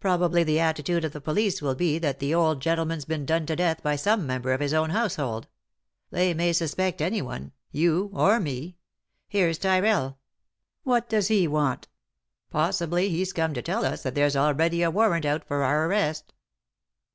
Pro 0.00 0.18
bably 0.18 0.44
the 0.44 0.60
attitude 0.60 1.02
of 1.02 1.12
the 1.14 1.20
police 1.22 1.62
will 1.62 1.74
be 1.74 1.98
that 1.98 2.18
the 2.18 2.34
old 2.34 2.60
gentleman's 2.60 3.06
been 3.06 3.24
done 3.24 3.46
to 3.46 3.56
death 3.56 3.82
by 3.82 3.96
some 3.96 4.26
member 4.26 4.52
of 4.52 4.58
bis 4.58 4.74
own 4.74 4.90
household. 4.90 5.48
They 6.10 6.34
may 6.34 6.52
suspect 6.52 7.00
anyone— 7.00 7.52
you 7.82 8.10
I— 8.14 8.18
or 8.18 8.38
me! 8.38 8.76
Here's 9.28 9.56
Tyrrell; 9.56 10.18
what 10.82 11.08
does 11.08 11.28
he 11.28 11.48
want? 11.48 11.88
Possibly 12.50 13.08
he's 13.08 13.32
coming 13.32 13.54
to 13.54 13.62
tell 13.62 13.86
us 13.86 14.02
that 14.02 14.14
there's 14.14 14.36
already 14.36 14.82
a 14.82 14.90
warrant 14.90 15.24
out 15.24 15.42
for 15.48 15.62
our 15.64 15.86
arrest." 15.86 16.34